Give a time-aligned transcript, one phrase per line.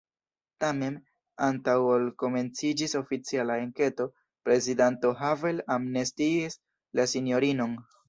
[0.63, 0.95] Tamen,
[1.47, 4.09] antaŭ ol komenciĝis oficiala enketo,
[4.49, 6.63] prezidanto Havel amnestiis
[7.01, 7.83] la sinjorinon.